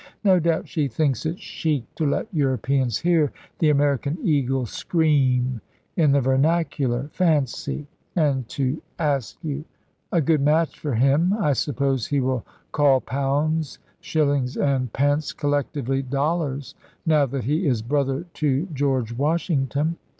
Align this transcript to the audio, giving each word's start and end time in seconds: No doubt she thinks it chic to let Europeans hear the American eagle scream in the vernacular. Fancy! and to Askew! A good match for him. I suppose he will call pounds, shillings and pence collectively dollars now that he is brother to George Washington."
No 0.23 0.39
doubt 0.39 0.67
she 0.67 0.87
thinks 0.87 1.27
it 1.27 1.39
chic 1.39 1.93
to 1.93 2.07
let 2.07 2.33
Europeans 2.33 2.97
hear 2.97 3.31
the 3.59 3.69
American 3.69 4.17
eagle 4.23 4.65
scream 4.65 5.61
in 5.95 6.11
the 6.11 6.21
vernacular. 6.21 7.09
Fancy! 7.13 7.85
and 8.15 8.47
to 8.49 8.81
Askew! 8.97 9.63
A 10.11 10.19
good 10.19 10.41
match 10.41 10.79
for 10.79 10.95
him. 10.95 11.33
I 11.37 11.53
suppose 11.53 12.07
he 12.07 12.19
will 12.19 12.43
call 12.71 12.99
pounds, 12.99 13.77
shillings 13.99 14.57
and 14.57 14.91
pence 14.91 15.33
collectively 15.33 16.01
dollars 16.01 16.73
now 17.05 17.27
that 17.27 17.43
he 17.43 17.67
is 17.67 17.83
brother 17.83 18.25
to 18.33 18.65
George 18.73 19.13
Washington." 19.13 19.97